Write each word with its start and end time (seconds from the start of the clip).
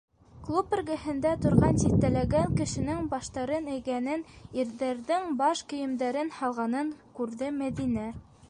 Клуб 0.45 0.71
эргәһендә 0.75 1.33
торған 1.45 1.75
тиҫтәләгән 1.81 2.55
кешенең 2.61 3.03
баштарын 3.13 3.69
эйгәнен, 3.75 4.25
ирҙәрҙең 4.63 5.29
баш 5.43 5.65
кейемдәрен 5.75 6.37
һалғанын 6.39 6.93
күрҙе 7.21 7.57
Мәҙинә. 7.61 8.13